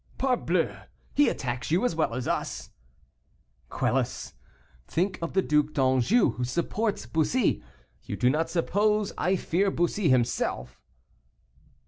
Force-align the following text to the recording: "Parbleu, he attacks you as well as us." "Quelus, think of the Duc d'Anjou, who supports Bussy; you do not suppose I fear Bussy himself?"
"Parbleu, 0.17 0.75
he 1.13 1.29
attacks 1.29 1.69
you 1.69 1.85
as 1.85 1.95
well 1.95 2.15
as 2.15 2.27
us." 2.27 2.71
"Quelus, 3.69 4.33
think 4.87 5.19
of 5.21 5.33
the 5.33 5.43
Duc 5.43 5.73
d'Anjou, 5.73 6.31
who 6.31 6.43
supports 6.43 7.05
Bussy; 7.05 7.61
you 8.05 8.15
do 8.15 8.27
not 8.31 8.49
suppose 8.49 9.13
I 9.15 9.35
fear 9.35 9.69
Bussy 9.69 10.09
himself?" 10.09 10.81